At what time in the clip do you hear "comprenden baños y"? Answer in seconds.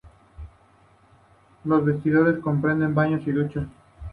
2.39-3.31